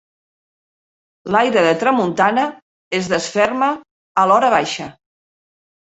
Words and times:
L'aire 1.35 1.63
de 1.67 1.75
tramuntana 1.85 2.47
es 3.03 3.13
desferma 3.15 3.71
a 4.25 4.29
l'horabaixa. 4.33 4.93